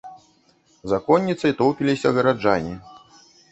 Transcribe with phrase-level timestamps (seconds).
[0.93, 2.75] За конніцай тоўпіліся гараджане.